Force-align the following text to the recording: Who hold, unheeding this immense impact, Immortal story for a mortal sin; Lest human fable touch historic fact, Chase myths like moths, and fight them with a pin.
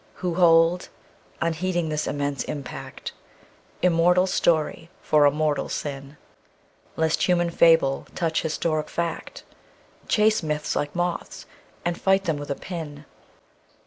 Who 0.15 0.33
hold, 0.33 0.89
unheeding 1.43 1.89
this 1.89 2.07
immense 2.07 2.43
impact, 2.45 3.11
Immortal 3.83 4.25
story 4.25 4.89
for 5.03 5.25
a 5.25 5.31
mortal 5.31 5.69
sin; 5.69 6.17
Lest 6.95 7.21
human 7.27 7.51
fable 7.51 8.07
touch 8.15 8.41
historic 8.41 8.89
fact, 8.89 9.43
Chase 10.07 10.41
myths 10.41 10.75
like 10.75 10.95
moths, 10.95 11.45
and 11.85 12.01
fight 12.01 12.23
them 12.23 12.37
with 12.37 12.49
a 12.49 12.55
pin. 12.55 13.05